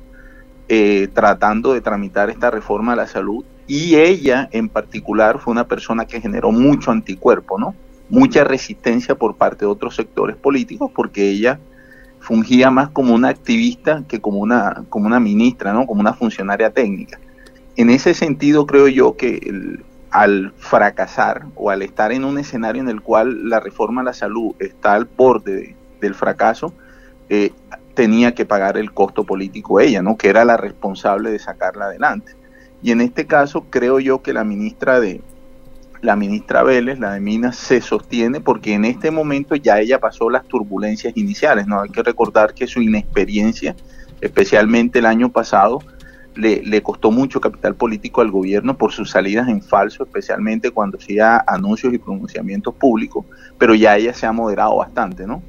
eh, 0.69 1.08
tratando 1.14 1.72
de 1.72 1.81
tramitar 1.81 2.28
esta 2.28 2.50
reforma 2.50 2.92
a 2.92 2.96
la 2.96 3.06
salud 3.06 3.42
y 3.67 3.97
ella 3.97 4.49
en 4.53 4.69
particular 4.69 5.39
fue 5.39 5.53
una 5.53 5.67
persona 5.67 6.05
que 6.07 6.21
generó 6.21 6.51
mucho 6.53 6.91
anticuerpo, 6.91 7.59
¿no? 7.59 7.75
Mucha 8.09 8.45
resistencia 8.45 9.15
por 9.15 9.37
parte 9.37 9.65
de 9.65 9.71
otros 9.71 9.95
sectores 9.95 10.37
políticos 10.37 10.91
porque 10.95 11.29
ella 11.29 11.61
fungía 12.21 12.71
más 12.71 12.91
como 12.91 13.15
una 13.15 13.29
activista 13.29 14.05
que 14.07 14.21
como 14.21 14.39
una, 14.39 14.85
como 14.89 15.07
una 15.07 15.21
ministra, 15.21 15.73
¿no? 15.73 15.87
Como 15.87 16.01
una 16.01 16.12
funcionaria 16.12 16.71
técnica. 16.71 17.19
En 17.77 17.91
ese 17.91 18.15
sentido 18.15 18.67
creo 18.67 18.89
yo 18.89 19.17
que 19.17 19.79
al 20.11 20.53
fracasar 20.59 21.47
o 21.55 21.71
al 21.71 21.83
estar 21.83 22.12
en 22.12 22.25
un 22.25 22.39
escenario 22.39 22.83
en 22.83 22.89
el 22.89 23.01
cual 23.01 23.49
la 23.49 23.61
reforma 23.61 24.01
a 24.01 24.05
la 24.05 24.12
salud 24.12 24.55
está 24.59 24.95
al 24.95 25.05
borde 25.05 25.77
del 26.01 26.15
fracaso, 26.15 26.75
eh, 27.29 27.53
tenía 27.95 28.35
que 28.35 28.45
pagar 28.45 28.77
el 28.77 28.93
costo 28.93 29.25
político 29.25 29.81
ella, 29.81 30.03
¿no? 30.03 30.17
Que 30.17 30.29
era 30.29 30.45
la 30.45 30.57
responsable 30.57 31.31
de 31.31 31.39
sacarla 31.39 31.87
adelante. 31.87 32.35
Y 32.82 32.93
en 32.93 33.00
este 33.00 33.27
caso 33.27 33.67
creo 33.71 34.00
yo 34.00 34.23
que 34.23 34.32
la 34.32 34.44
ministra 34.44 35.00
de 35.00 35.21
la 36.03 36.17
ministra 36.17 36.62
Vélez, 36.62 36.99
la 36.99 37.12
de 37.12 37.21
Minas, 37.21 37.56
se 37.56 37.81
sostiene 37.82 38.41
porque 38.41 38.73
en 38.73 38.87
este 38.87 39.11
momento 39.11 39.55
ya 39.55 39.81
ella 39.81 40.00
pasó 40.00 40.31
las 40.31 40.47
turbulencias 40.47 41.15
iniciales. 41.17 41.67
No 41.67 41.81
hay 41.81 41.91
que 41.91 42.03
recordar 42.03 42.55
que 42.55 42.67
su 42.67 42.81
inexperiencia, 42.81 43.77
especialmente 44.21 45.00
el 45.00 45.06
año 45.06 45.31
pasado, 45.31 45.81
le, 46.35 46.62
le, 46.62 46.82
costó 46.82 47.11
mucho 47.11 47.41
capital 47.41 47.75
político 47.75 48.23
al 48.23 48.31
gobierno 48.31 48.79
por 48.79 48.93
sus 48.93 49.11
salidas 49.11 49.49
en 49.49 49.61
falso, 49.61 50.05
especialmente 50.05 50.71
cuando 50.71 50.97
hacía 50.97 51.44
anuncios 51.47 51.93
y 51.93 51.99
pronunciamientos 51.99 52.75
públicos, 52.75 53.26
pero 53.59 53.75
ya 53.75 53.97
ella 53.97 54.15
se 54.15 54.26
ha 54.26 54.33
moderado 54.33 54.76
bastante, 54.76 55.26
¿no? 55.26 55.43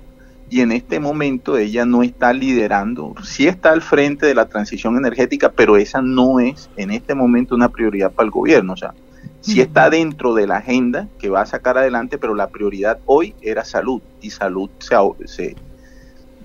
Y 0.52 0.60
en 0.60 0.74
este 0.74 1.00
momento 1.00 1.58
ella 1.58 1.86
no 1.86 2.04
está 2.04 2.34
liderando, 2.34 3.16
sí 3.24 3.48
está 3.48 3.72
al 3.72 3.82
frente 3.82 4.26
de 4.26 4.36
la 4.36 4.50
transición 4.50 4.98
energética, 4.98 5.50
pero 5.50 5.78
esa 5.78 6.02
no 6.02 6.42
es 6.42 6.70
en 6.76 6.92
este 6.92 7.16
momento 7.16 7.56
una 7.56 7.70
prioridad 7.70 8.12
para 8.12 8.26
el 8.26 8.32
gobierno, 8.32 8.74
o 8.74 8.78
sea, 8.78 8.94
sí 9.40 9.62
está 9.62 9.90
dentro 9.90 10.34
de 10.34 10.48
la 10.48 10.58
agenda 10.58 11.08
que 11.20 11.30
va 11.30 11.40
a 11.40 11.46
sacar 11.46 11.78
adelante, 11.78 12.18
pero 12.18 12.36
la 12.36 12.50
prioridad 12.50 13.00
hoy 13.06 13.34
era 13.42 13.64
salud 13.64 14.02
y 14.20 14.32
salud 14.32 14.70
se, 14.80 14.98
se 15.26 15.56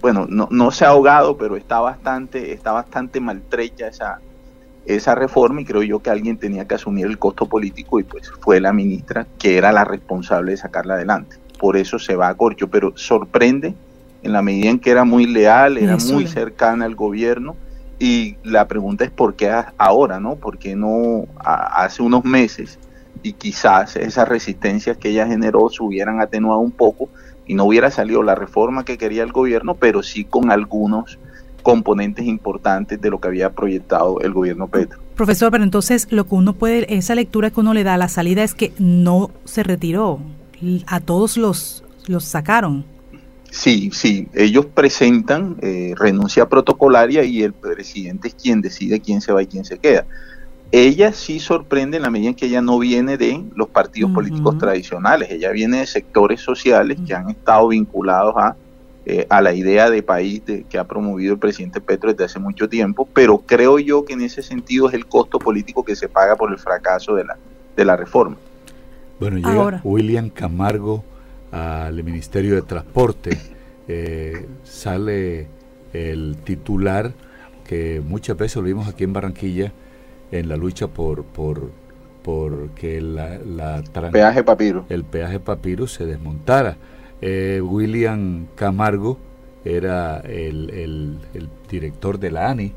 bueno, 0.01 0.27
no, 0.29 0.47
no 0.53 0.71
se 0.71 0.85
ha 0.85 0.91
ahogado, 0.91 1.37
pero 1.37 1.57
está 1.57 1.81
bastante, 1.81 2.53
está 2.53 2.71
bastante 2.71 3.19
maltrecha 3.19 3.89
esa, 3.89 4.21
esa 4.85 5.17
reforma 5.17 5.63
y 5.63 5.65
creo 5.65 5.83
yo 5.83 5.99
que 5.99 6.11
alguien 6.11 6.39
tenía 6.39 6.65
que 6.69 6.77
asumir 6.77 7.07
el 7.07 7.19
costo 7.19 7.47
político 7.47 7.99
y 7.99 8.05
pues 8.05 8.31
fue 8.31 8.61
la 8.61 8.73
ministra 8.73 9.27
que 9.37 9.59
era 9.59 9.73
la 9.73 9.83
responsable 9.83 10.53
de 10.53 10.59
sacarla 10.59 10.95
adelante. 10.95 11.39
Por 11.59 11.77
eso 11.77 11.99
se 11.99 12.15
va 12.15 12.29
a 12.29 12.35
corcho, 12.35 12.69
pero 12.69 12.93
sorprende 12.97 13.75
en 14.23 14.33
la 14.33 14.43
medida 14.43 14.71
en 14.71 14.79
que 14.79 14.91
era 14.91 15.05
muy 15.05 15.27
leal, 15.27 15.79
era 15.79 15.97
muy 15.97 16.27
cercana 16.27 16.85
al 16.85 16.95
gobierno. 16.95 17.57
Y 17.99 18.37
la 18.43 18.69
pregunta 18.69 19.05
es 19.05 19.11
por 19.11 19.37
qué 19.37 19.51
ahora, 19.79 20.21
¿no? 20.21 20.37
¿Por 20.37 20.59
qué 20.59 20.77
no 20.77 21.27
hace 21.39 22.03
unos 22.03 22.25
meses? 22.25 22.79
Y 23.23 23.33
quizás 23.33 23.97
esas 23.97 24.29
resistencias 24.29 24.99
que 24.99 25.11
ella 25.11 25.27
generó 25.27 25.71
se 25.71 25.83
hubieran 25.83 26.21
atenuado 26.21 26.61
un 26.61 26.73
poco 26.73 27.09
y 27.47 27.55
no 27.55 27.65
hubiera 27.65 27.91
salido 27.91 28.23
la 28.23 28.35
reforma 28.35 28.85
que 28.85 28.99
quería 28.99 29.23
el 29.23 29.33
gobierno, 29.33 29.75
pero 29.75 30.03
sí 30.03 30.25
con 30.25 30.51
algunos 30.51 31.19
componentes 31.63 32.27
importantes 32.27 33.01
de 33.01 33.11
lo 33.11 33.21
que 33.21 33.29
había 33.29 33.51
proyectado 33.51 34.21
el 34.21 34.33
gobierno 34.33 34.69
Petro. 34.69 35.01
Profesor, 35.17 35.51
pero 35.51 35.65
entonces 35.65 36.07
lo 36.11 36.27
que 36.27 36.35
uno 36.35 36.53
puede, 36.53 36.95
esa 36.95 37.15
lectura 37.15 37.51
que 37.51 37.61
uno 37.61 37.75
le 37.75 37.83
da 37.83 37.95
a 37.95 37.99
la 37.99 38.09
salida 38.09 38.45
es 38.45 38.55
que 38.55 38.73
no 38.79 39.31
se 39.45 39.63
retiró, 39.63 40.21
a 40.87 41.01
todos 41.01 41.37
los, 41.37 41.83
los 42.07 42.25
sacaron. 42.25 42.85
Sí, 43.57 43.91
sí, 43.91 44.29
ellos 44.35 44.67
presentan 44.67 45.57
eh, 45.63 45.95
renuncia 45.97 46.47
protocolaria 46.47 47.25
y 47.25 47.43
el 47.43 47.55
presidente 47.55 48.29
es 48.29 48.35
quien 48.35 48.61
decide 48.61 49.01
quién 49.01 49.23
se 49.23 49.33
va 49.33 49.43
y 49.43 49.47
quién 49.47 49.65
se 49.65 49.79
queda. 49.79 50.05
Ella 50.73 51.11
sí 51.15 51.41
sorprende 51.41 51.97
en 51.97 52.03
la 52.03 52.11
medida 52.11 52.29
en 52.29 52.35
que 52.35 52.47
ella 52.47 52.61
no 52.61 52.79
viene 52.79 53.17
de 53.17 53.43
los 53.55 53.69
partidos 53.69 54.11
políticos 54.11 54.59
tradicionales, 54.59 55.31
ella 55.31 55.53
viene 55.53 55.79
de 55.79 55.87
sectores 55.87 56.43
sociales 56.43 56.99
que 57.07 57.15
han 57.15 57.31
estado 57.31 57.69
vinculados 57.69 58.35
a, 58.37 58.57
eh, 59.07 59.27
a 59.31 59.41
la 59.41 59.55
idea 59.55 59.89
de 59.89 60.03
país 60.03 60.43
que 60.69 60.79
ha 60.79 60.85
promovido 60.85 61.33
el 61.33 61.39
presidente 61.39 61.81
Petro 61.81 62.11
desde 62.11 62.25
hace 62.25 62.39
mucho 62.39 62.69
tiempo, 62.69 63.09
pero 63.15 63.39
creo 63.39 63.79
yo 63.79 64.05
que 64.05 64.13
en 64.13 64.21
ese 64.21 64.43
sentido 64.43 64.89
es 64.89 64.95
el 64.95 65.07
costo 65.07 65.39
político 65.39 65.83
que 65.83 65.97
se 65.97 66.11
paga 66.11 66.37
por 66.37 66.53
el 66.53 66.59
fracaso 66.59 67.15
de 67.15 67.25
la, 67.25 67.39
de 67.75 67.85
la 67.87 67.97
reforma. 67.97 68.37
Bueno, 69.19 69.39
llega 69.39 69.81
William 69.83 70.29
Camargo 70.29 71.03
al 71.57 72.03
Ministerio 72.05 72.55
de 72.55 72.63
Transporte 72.63 73.39
eh, 73.89 74.47
sale 74.65 75.47
el 75.93 76.37
titular 76.45 77.13
que 77.65 78.03
muchas 78.05 78.37
veces 78.37 78.57
lo 78.57 78.63
vimos 78.63 78.89
aquí 78.89 79.05
en 79.05 79.13
Barranquilla 79.13 79.73
en 80.31 80.49
la 80.49 80.57
lucha 80.57 80.89
por 80.89 81.25
por 81.25 81.71
porque 82.23 83.01
la, 83.01 83.39
la 83.39 83.83
peaje 84.11 84.43
papiro. 84.43 84.85
el 84.89 85.05
peaje 85.05 85.39
papiro 85.39 85.87
se 85.87 86.07
desmontara. 86.07 86.77
Eh, 87.21 87.61
William 87.63 88.47
Camargo 88.57 89.19
era 89.65 90.19
el, 90.19 90.71
el, 90.71 91.19
el, 91.35 91.49
director 91.71 92.19
de 92.19 92.33
la 92.33 92.51
ANI 92.51 92.73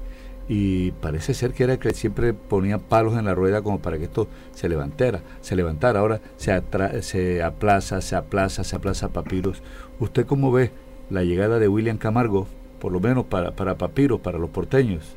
y 0.51 0.91
parece 0.93 1.35
ser 1.35 1.53
que 1.53 1.63
era 1.63 1.73
el 1.73 1.79
que 1.79 1.93
siempre 1.93 2.33
ponía 2.33 2.79
palos 2.79 3.15
en 3.15 3.25
la 3.25 3.35
rueda 3.35 3.61
como 3.61 3.79
para 3.79 3.99
que 3.99 4.05
esto 4.05 4.27
se 4.51 4.67
levantara, 4.67 5.21
se 5.41 5.55
levantara. 5.55 5.99
Ahora 5.99 6.21
se, 6.37 6.59
se 7.03 7.43
aplaza, 7.43 8.01
se 8.01 8.15
aplaza, 8.15 8.63
se 8.63 8.75
aplaza 8.75 9.09
Papiros. 9.09 9.61
¿Usted 9.99 10.25
cómo 10.25 10.51
ve 10.51 10.71
la 11.11 11.23
llegada 11.23 11.59
de 11.59 11.67
William 11.67 11.99
Camargo, 11.99 12.47
por 12.79 12.91
lo 12.91 12.99
menos 12.99 13.25
para, 13.25 13.51
para 13.51 13.77
Papiros, 13.77 14.21
para 14.21 14.39
los 14.39 14.49
porteños? 14.49 15.15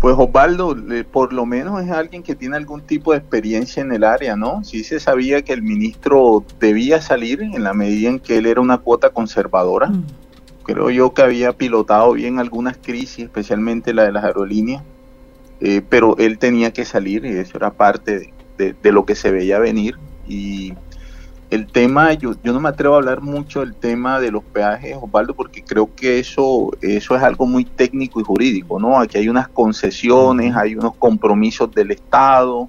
Pues 0.00 0.16
Osvaldo, 0.18 0.76
por 1.12 1.32
lo 1.32 1.46
menos 1.46 1.80
es 1.84 1.90
alguien 1.92 2.24
que 2.24 2.34
tiene 2.34 2.56
algún 2.56 2.80
tipo 2.80 3.12
de 3.12 3.18
experiencia 3.18 3.80
en 3.80 3.92
el 3.92 4.02
área, 4.02 4.34
¿no? 4.34 4.64
Sí 4.64 4.82
se 4.82 4.98
sabía 4.98 5.42
que 5.42 5.52
el 5.52 5.62
ministro 5.62 6.44
debía 6.58 7.00
salir 7.00 7.40
en 7.40 7.62
la 7.62 7.72
medida 7.72 8.10
en 8.10 8.18
que 8.18 8.38
él 8.38 8.46
era 8.46 8.60
una 8.60 8.78
cuota 8.78 9.10
conservadora. 9.10 9.90
Mm. 9.90 10.04
Creo 10.64 10.90
yo 10.90 11.12
que 11.12 11.22
había 11.22 11.52
pilotado 11.52 12.12
bien 12.12 12.38
algunas 12.38 12.76
crisis, 12.76 13.24
especialmente 13.24 13.94
la 13.94 14.04
de 14.04 14.12
las 14.12 14.24
aerolíneas, 14.24 14.82
eh, 15.60 15.82
pero 15.88 16.16
él 16.18 16.38
tenía 16.38 16.72
que 16.72 16.84
salir 16.84 17.24
y 17.24 17.30
eso 17.30 17.56
era 17.56 17.72
parte 17.72 18.32
de, 18.58 18.74
de, 18.74 18.92
lo 18.92 19.04
que 19.04 19.14
se 19.14 19.30
veía 19.30 19.58
venir. 19.58 19.96
Y 20.26 20.74
el 21.50 21.66
tema, 21.66 22.14
yo, 22.14 22.34
yo 22.42 22.52
no 22.52 22.60
me 22.60 22.68
atrevo 22.68 22.94
a 22.94 22.98
hablar 22.98 23.20
mucho 23.20 23.60
del 23.60 23.74
tema 23.74 24.20
de 24.20 24.30
los 24.30 24.42
peajes, 24.42 24.96
Osvaldo, 25.00 25.34
porque 25.34 25.62
creo 25.62 25.94
que 25.94 26.18
eso, 26.18 26.70
eso 26.80 27.16
es 27.16 27.22
algo 27.22 27.46
muy 27.46 27.64
técnico 27.64 28.20
y 28.20 28.24
jurídico, 28.24 28.80
¿no? 28.80 28.98
Aquí 28.98 29.18
hay 29.18 29.28
unas 29.28 29.48
concesiones, 29.48 30.56
hay 30.56 30.76
unos 30.76 30.94
compromisos 30.96 31.70
del 31.74 31.90
Estado, 31.90 32.68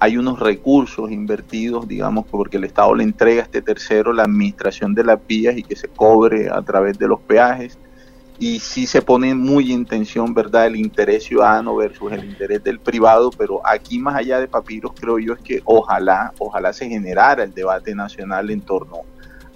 hay 0.00 0.16
unos 0.16 0.38
recursos 0.38 1.10
invertidos, 1.10 1.88
digamos, 1.88 2.26
porque 2.30 2.56
el 2.56 2.64
Estado 2.64 2.94
le 2.94 3.02
entrega 3.02 3.42
a 3.42 3.44
este 3.44 3.62
tercero 3.62 4.12
la 4.12 4.24
administración 4.24 4.94
de 4.94 5.04
las 5.04 5.18
vías 5.26 5.56
y 5.56 5.62
que 5.62 5.76
se 5.76 5.88
cobre 5.88 6.48
a 6.50 6.62
través 6.62 6.98
de 6.98 7.08
los 7.08 7.20
peajes 7.20 7.78
y 8.38 8.60
sí 8.60 8.86
se 8.86 9.02
pone 9.02 9.34
muy 9.34 9.72
en 9.72 9.84
tensión, 9.84 10.32
¿verdad?, 10.32 10.66
el 10.66 10.76
interés 10.76 11.24
ciudadano 11.24 11.74
versus 11.74 12.12
el 12.12 12.24
interés 12.24 12.62
del 12.62 12.78
privado, 12.78 13.30
pero 13.36 13.60
aquí 13.66 13.98
más 13.98 14.14
allá 14.14 14.38
de 14.38 14.46
papiros 14.46 14.92
creo 14.98 15.18
yo 15.18 15.32
es 15.32 15.40
que 15.40 15.60
ojalá, 15.64 16.32
ojalá 16.38 16.72
se 16.72 16.88
generara 16.88 17.42
el 17.42 17.52
debate 17.52 17.94
nacional 17.96 18.50
en 18.50 18.60
torno 18.60 18.98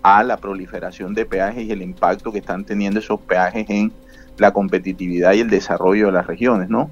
a 0.02 0.25
la 0.25 0.37
proliferación 0.37 1.14
de 1.14 1.25
peajes 1.25 1.64
y 1.64 1.70
el 1.70 1.80
impacto 1.80 2.32
que 2.32 2.40
están 2.40 2.64
teniendo 2.64 2.99
esos 2.99 3.20
peajes 3.20 3.70
en 3.70 3.92
la 4.37 4.52
competitividad 4.52 5.34
y 5.34 5.40
el 5.40 5.50
desarrollo 5.50 6.06
de 6.06 6.12
las 6.12 6.26
regiones, 6.26 6.68
¿no? 6.68 6.90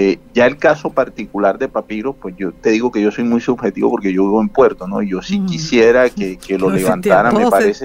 Eh, 0.00 0.20
ya 0.32 0.46
el 0.46 0.58
caso 0.58 0.90
particular 0.90 1.58
de 1.58 1.66
Papiro, 1.66 2.12
pues 2.12 2.36
yo 2.36 2.52
te 2.52 2.70
digo 2.70 2.92
que 2.92 3.02
yo 3.02 3.10
soy 3.10 3.24
muy 3.24 3.40
subjetivo 3.40 3.90
porque 3.90 4.12
yo 4.12 4.22
vivo 4.22 4.40
en 4.40 4.48
Puerto, 4.48 4.86
¿no? 4.86 5.02
Y 5.02 5.08
yo 5.08 5.22
sí 5.22 5.40
mm. 5.40 5.46
quisiera 5.46 6.08
que, 6.08 6.38
lo 6.58 6.70
levantaran, 6.70 7.36
me 7.36 7.50
parece, 7.50 7.84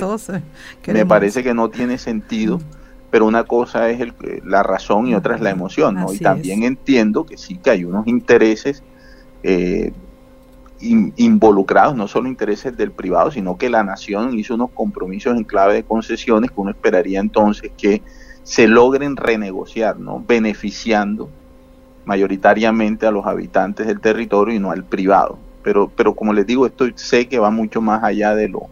me 0.86 1.06
parece 1.08 1.42
que 1.42 1.56
no 1.56 1.70
tiene 1.70 1.98
sentido. 1.98 2.60
Mm 2.60 2.84
pero 3.14 3.28
una 3.28 3.44
cosa 3.44 3.92
es 3.92 4.02
el, 4.02 4.12
la 4.44 4.64
razón 4.64 5.06
y 5.06 5.14
otra 5.14 5.36
es 5.36 5.42
la 5.42 5.52
emoción, 5.52 5.94
¿no? 5.94 6.12
y 6.12 6.18
también 6.18 6.64
entiendo 6.64 7.28
que 7.28 7.38
sí 7.38 7.58
que 7.58 7.70
hay 7.70 7.86
unos 7.86 8.08
intereses 8.08 8.82
eh, 9.44 9.94
involucrados, 10.80 11.96
no 11.96 12.08
solo 12.08 12.28
intereses 12.28 12.76
del 12.76 12.92
privado, 12.92 13.30
sino 13.30 13.56
que 13.56 13.70
la 13.70 13.84
nación 13.84 14.36
hizo 14.40 14.56
unos 14.56 14.72
compromisos 14.72 15.38
en 15.38 15.44
clave 15.44 15.76
de 15.76 15.84
concesiones 15.84 16.50
que 16.50 16.60
uno 16.60 16.72
esperaría 16.72 17.20
entonces 17.20 17.72
que 17.78 18.02
se 18.42 18.68
logren 18.68 19.16
renegociar, 19.16 20.00
¿no? 20.00 20.24
Beneficiando 20.28 21.30
mayoritariamente 22.06 23.06
a 23.06 23.12
los 23.12 23.26
habitantes 23.26 23.88
del 23.88 24.00
territorio 24.00 24.56
y 24.56 24.60
no 24.60 24.72
al 24.72 24.84
privado. 24.84 25.38
Pero, 25.64 25.92
pero 25.96 26.14
como 26.14 26.34
les 26.34 26.46
digo, 26.46 26.66
esto 26.66 26.86
sé 26.96 27.28
que 27.28 27.40
va 27.40 27.50
mucho 27.50 27.82
más 27.82 28.04
allá 28.04 28.36
de 28.36 28.50
lo, 28.50 28.68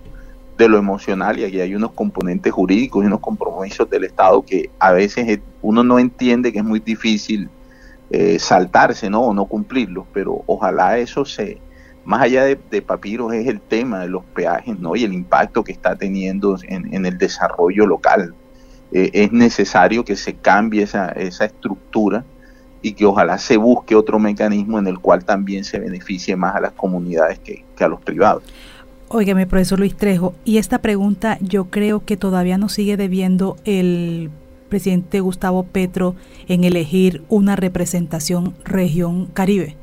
de 0.57 0.69
lo 0.69 0.77
emocional 0.77 1.39
y 1.39 1.45
aquí 1.45 1.59
hay 1.59 1.73
unos 1.73 1.91
componentes 1.91 2.51
jurídicos 2.53 3.03
y 3.03 3.07
unos 3.07 3.19
compromisos 3.19 3.89
del 3.89 4.03
Estado 4.03 4.43
que 4.43 4.69
a 4.79 4.91
veces 4.91 5.39
uno 5.61 5.83
no 5.83 6.00
entiende 6.00 6.51
que 6.51 6.59
es 6.59 6.65
muy 6.65 6.79
difícil 6.79 7.50
eh, 8.09 8.38
saltarse 8.39 9.09
¿no? 9.09 9.21
o 9.21 9.33
no 9.33 9.45
cumplirlos, 9.45 10.05
pero 10.13 10.43
ojalá 10.45 10.97
eso 10.97 11.23
se, 11.23 11.59
más 12.03 12.21
allá 12.21 12.43
de, 12.43 12.81
papiros, 12.81 13.33
es 13.33 13.47
el 13.47 13.61
tema 13.61 14.01
de 14.01 14.09
los 14.09 14.23
peajes 14.25 14.77
¿no? 14.79 14.95
y 14.95 15.03
el 15.03 15.13
impacto 15.13 15.63
que 15.63 15.71
está 15.71 15.95
teniendo 15.95 16.57
en, 16.63 17.05
el 17.05 17.17
desarrollo 17.17 17.88
local. 17.88 18.33
Eh, 18.91 19.09
es 19.13 19.31
necesario 19.31 20.03
que 20.03 20.17
se 20.17 20.33
cambie 20.33 20.83
esa, 20.83 21.07
esa 21.09 21.45
estructura 21.45 22.25
y 22.81 22.93
que 22.93 23.05
ojalá 23.05 23.38
se 23.38 23.57
busque 23.57 23.95
otro 23.95 24.19
mecanismo 24.19 24.79
en 24.79 24.88
el 24.88 25.00
cual 25.00 25.23
también 25.23 25.63
se 25.63 25.79
beneficie 25.79 26.35
más 26.35 26.55
a 26.55 26.61
las 26.61 26.71
comunidades 26.73 27.39
que, 27.39 27.63
que 27.75 27.83
a 27.83 27.88
los 27.88 28.01
privados. 28.01 28.43
Óigame, 29.09 29.45
profesor 29.45 29.79
Luis 29.79 29.95
Trejo, 29.95 30.33
y 30.45 30.57
esta 30.57 30.79
pregunta 30.79 31.38
yo 31.41 31.65
creo 31.65 32.05
que 32.05 32.17
todavía 32.17 32.57
nos 32.57 32.73
sigue 32.73 32.95
debiendo 32.97 33.57
el 33.65 34.31
presidente 34.69 35.19
Gustavo 35.19 35.63
Petro 35.63 36.15
en 36.47 36.63
elegir 36.63 37.21
una 37.27 37.55
representación 37.55 38.55
región 38.63 39.27
Caribe. 39.27 39.75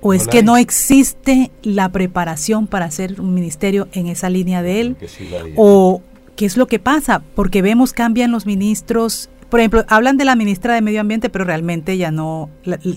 ¿O 0.00 0.14
es 0.14 0.28
que 0.28 0.42
no 0.42 0.56
existe 0.56 1.50
la 1.62 1.90
preparación 1.90 2.66
para 2.66 2.86
hacer 2.86 3.20
un 3.20 3.34
ministerio 3.34 3.88
en 3.92 4.06
esa 4.06 4.30
línea 4.30 4.62
de 4.62 4.80
él? 4.80 4.96
¿O 5.56 6.00
qué 6.36 6.46
es 6.46 6.56
lo 6.56 6.66
que 6.66 6.78
pasa? 6.78 7.22
Porque 7.34 7.60
vemos 7.60 7.92
cambian 7.92 8.30
los 8.30 8.46
ministros 8.46 9.30
por 9.48 9.60
ejemplo, 9.60 9.84
hablan 9.88 10.16
de 10.16 10.24
la 10.24 10.36
ministra 10.36 10.74
de 10.74 10.82
Medio 10.82 11.00
Ambiente, 11.00 11.30
pero 11.30 11.44
realmente 11.44 11.96
ya 11.96 12.10
no, 12.10 12.50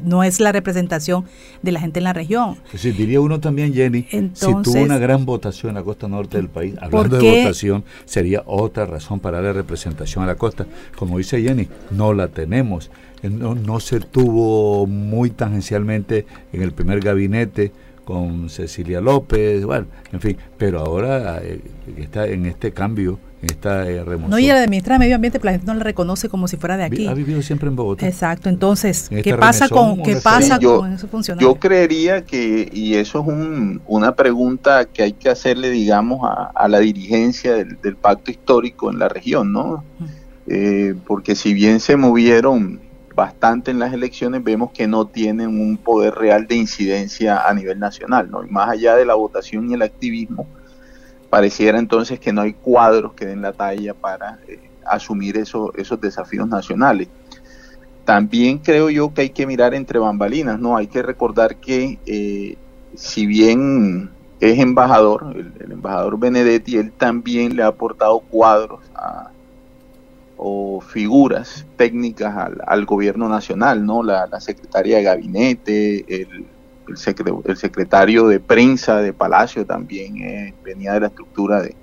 no 0.04 0.24
es 0.24 0.40
la 0.40 0.52
representación 0.52 1.26
de 1.62 1.72
la 1.72 1.80
gente 1.80 2.00
en 2.00 2.06
la 2.06 2.14
región. 2.14 2.58
Pues 2.70 2.82
sí, 2.82 2.92
diría 2.92 3.22
uno 3.22 3.40
también, 3.40 3.74
Jenny, 3.74 4.06
si 4.34 4.54
tuvo 4.64 4.82
una 4.82 4.98
gran 4.98 5.26
votación 5.26 5.70
en 5.72 5.76
la 5.76 5.84
costa 5.84 6.08
norte 6.08 6.38
del 6.38 6.50
país, 6.50 6.76
hablando 6.82 7.18
de 7.18 7.44
votación, 7.44 7.84
sería 8.06 8.44
otra 8.46 8.86
razón 8.86 9.20
para 9.20 9.38
darle 9.38 9.54
representación 9.54 10.24
a 10.24 10.28
la 10.28 10.36
costa. 10.36 10.66
Como 10.96 11.18
dice 11.18 11.42
Jenny, 11.42 11.68
no 11.92 12.14
la 12.14 12.28
tenemos. 12.28 12.90
No, 13.22 13.54
no 13.54 13.80
se 13.82 14.00
tuvo 14.00 14.88
muy 14.88 15.30
tangencialmente 15.30 16.26
en 16.54 16.62
el 16.62 16.72
primer 16.72 17.02
gabinete 17.02 17.74
con 18.06 18.50
Cecilia 18.50 19.02
López, 19.02 19.64
bueno, 19.66 19.86
en 20.12 20.20
fin, 20.20 20.38
pero 20.58 20.80
ahora 20.80 21.42
eh, 21.44 21.62
está 21.98 22.28
en 22.28 22.48
este 22.48 22.72
cambio 22.72 23.20
esta 23.42 23.90
eh, 23.90 24.04
No, 24.28 24.38
y 24.38 24.48
la 24.48 24.66
ministra 24.68 24.96
de 24.96 25.00
Medio 25.00 25.16
Ambiente, 25.16 25.40
la 25.42 25.52
gente 25.52 25.66
no 25.66 25.74
la 25.74 25.84
reconoce 25.84 26.28
como 26.28 26.48
si 26.48 26.58
fuera 26.58 26.76
de 26.76 26.84
aquí. 26.84 27.08
Ha 27.08 27.14
vivido 27.14 27.42
siempre 27.42 27.70
en 27.70 27.76
Bogotá. 27.76 28.08
Exacto, 28.08 28.50
entonces, 28.50 29.10
¿qué 29.24 29.36
pasa, 29.36 29.70
con, 29.70 30.04
¿qué 30.04 30.18
pasa 30.18 30.60
con 30.60 30.98
funcionario? 30.98 31.48
Yo 31.48 31.60
creería 31.60 32.26
que, 32.26 32.70
y 32.72 32.96
eso 32.96 33.22
es 33.22 33.28
un, 33.28 33.82
una 33.88 34.16
pregunta 34.16 34.86
que 34.86 35.04
hay 35.04 35.14
que 35.14 35.30
hacerle, 35.30 35.70
digamos, 35.70 36.20
a, 36.24 36.68
la 36.68 36.80
dirigencia 36.80 37.54
del, 37.54 37.96
pacto 37.96 38.30
histórico 38.32 38.92
en 38.92 39.00
la 39.00 39.10
región, 39.10 39.52
¿no? 39.54 39.84
Eh, 40.48 40.96
porque 41.06 41.36
si 41.36 41.54
bien 41.54 41.80
se 41.80 41.96
movieron 41.96 42.80
bastante 43.16 43.72
en 43.72 43.80
las 43.80 43.94
elecciones, 43.94 44.44
vemos 44.44 44.72
que 44.72 44.88
no 44.88 45.06
tienen 45.06 45.60
un 45.60 45.78
poder 45.78 46.16
real 46.16 46.48
de 46.48 46.56
incidencia 46.56 47.48
a 47.48 47.54
nivel 47.54 47.80
nacional, 47.80 48.30
¿no? 48.30 48.46
Y 48.46 48.50
más 48.50 48.70
allá 48.70 48.96
de 48.96 49.06
la 49.06 49.16
votación 49.16 49.70
y 49.70 49.74
el 49.74 49.82
activismo, 49.82 50.48
pareciera 51.30 51.80
entonces 51.80 52.20
que 52.20 52.34
no 52.34 52.42
hay 52.42 52.54
cuadros 52.54 53.14
que 53.14 53.26
den 53.26 53.42
la 53.42 53.54
talla 53.54 53.94
para 53.94 54.40
eh, 54.48 54.60
asumir 54.86 55.38
eso, 55.38 55.72
esos 55.76 56.02
desafíos 56.02 56.48
nacionales. 56.48 57.08
También 58.06 58.58
creo 58.58 58.90
yo 58.90 59.14
que 59.14 59.22
hay 59.22 59.30
que 59.30 59.46
mirar 59.46 59.76
entre 59.76 60.00
bambalinas, 60.00 60.60
¿no? 60.60 60.76
Hay 60.76 60.88
que 60.88 61.04
recordar 61.04 61.58
que 61.58 62.00
eh, 62.06 62.58
si 62.96 63.28
bien 63.28 64.10
es 64.40 64.58
embajador, 64.58 65.36
el, 65.36 65.72
embajador 65.72 66.18
Benedetti, 66.18 66.78
él 66.78 66.92
también 66.92 67.56
le 67.56 67.62
ha 67.62 67.68
aportado 67.68 68.20
cuadros 68.20 68.80
o 70.38 70.82
figuras 70.82 71.66
técnicas 71.76 72.52
al, 72.66 72.86
gobierno 72.86 73.30
nacional, 73.30 73.86
¿no? 73.86 74.02
La 74.02 74.40
secretaria 74.40 74.98
de 74.98 75.04
gabinete, 75.04 76.06
el 76.22 76.46
el, 76.90 77.58
secretario 77.58 78.28
de 78.28 78.40
prensa 78.40 78.98
de 78.98 79.14
Palacio 79.14 79.66
también 79.66 80.18
eh, 80.18 80.54
venía 80.64 80.94
de 80.94 81.02
la 81.02 81.08
estructura 81.08 81.62
de, 81.62 81.76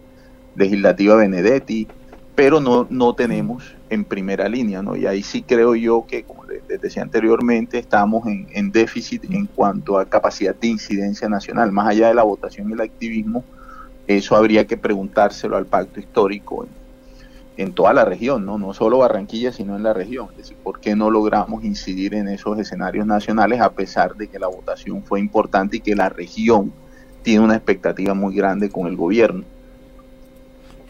legislativa 0.57 1.17
Benedetti, 1.17 1.87
pero 2.35 2.61
no, 2.61 2.87
no 2.91 3.15
tenemos 3.15 3.75
en 3.89 4.05
primera 4.05 4.49
línea, 4.49 4.83
¿no? 4.83 4.97
Y 4.97 5.07
ahí 5.07 5.23
sí 5.23 5.43
creo 5.43 5.75
yo 5.75 6.07
que, 6.07 6.25
como 6.25 6.45
les, 6.45 6.67
decía 6.81 7.03
anteriormente, 7.03 7.79
estamos 7.79 8.27
en, 8.27 8.47
en, 8.53 8.73
déficit 8.73 9.25
en 9.31 9.47
cuanto 9.47 9.99
a 9.99 10.07
capacidad 10.07 10.55
de 10.55 10.69
incidencia 10.69 11.29
nacional. 11.29 11.73
Más 11.73 11.89
allá 11.89 12.09
de 12.09 12.15
la 12.15 12.23
votación 12.23 12.71
y 12.71 12.73
el 12.73 12.81
activismo, 12.81 13.45
eso 14.07 14.37
habría 14.37 14.67
que 14.67 14.77
preguntárselo 14.77 15.57
al 15.57 15.67
pacto 15.67 16.01
histórico 16.01 16.65
en 16.65 16.86
toda 17.73 17.93
la 17.95 18.05
región, 18.05 18.45
¿no? 18.45 18.59
no 18.59 18.75
solo 18.75 18.99
Barranquilla, 18.99 19.51
sino 19.51 19.77
en 19.77 19.83
la 19.83 19.95
región. 19.95 20.29
Es 20.33 20.37
decir, 20.37 20.57
¿por 20.63 20.79
qué 20.79 20.95
no 20.95 21.11
logramos 21.11 21.65
incidir 21.65 22.15
en 22.15 22.29
esos 22.29 22.59
escenarios 22.59 23.07
nacionales 23.07 23.61
a 23.61 23.73
pesar 23.73 24.15
de 24.15 24.29
que 24.29 24.39
la 24.39 24.47
votación 24.47 25.03
fue 25.03 25.21
importante 25.21 25.79
y 25.79 25.81
que 25.81 25.95
la 25.95 26.09
región 26.09 26.73
tiene 27.23 27.45
una 27.45 27.57
expectativa 27.57 28.15
muy 28.15 28.35
grande 28.35 28.69
con 28.69 28.87
el 28.87 28.97
gobierno? 28.97 29.45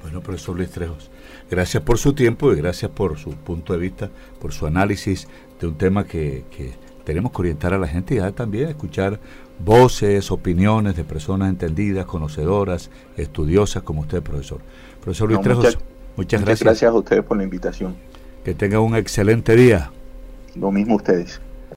Bueno, 0.03 0.21
profesor 0.21 0.57
Luis 0.57 0.71
Trejos, 0.71 1.11
gracias 1.51 1.83
por 1.83 1.99
su 1.99 2.13
tiempo 2.13 2.53
y 2.53 2.57
gracias 2.57 2.91
por 2.91 3.17
su 3.17 3.31
punto 3.31 3.73
de 3.73 3.79
vista, 3.79 4.11
por 4.41 4.53
su 4.53 4.67
análisis 4.67 5.29
de 5.61 5.69
un 5.69 5.77
tema 5.77 6.05
que, 6.05 6.45
que 6.51 6.75
tenemos 7.05 7.31
que 7.31 7.39
orientar 7.39 7.73
a 7.73 7.79
la 7.79 7.87
gente 7.87 8.17
y 8.17 8.33
también 8.33 8.69
escuchar 8.69 9.21
voces, 9.59 10.31
opiniones 10.31 10.97
de 10.97 11.05
personas 11.05 11.49
entendidas, 11.49 12.05
conocedoras, 12.05 12.91
estudiosas 13.17 13.85
como 13.85 14.01
usted, 14.03 14.23
profesor. 14.23 14.61
Profesor 15.01 15.29
Luis 15.29 15.41
Trejos, 15.41 15.79
muchas, 16.17 16.43
gracias. 16.43 16.65
Gracias 16.65 16.91
a 16.91 16.95
ustedes 16.95 17.25
por 17.25 17.37
la 17.37 17.45
invitación. 17.45 17.97
Que 18.45 18.55
tengan 18.55 18.81
un 18.81 18.97
excelente 18.97 19.57
día. 19.57 19.91
Lo 20.55 20.71
mismo 20.71 20.97
ustedes. 20.97 21.41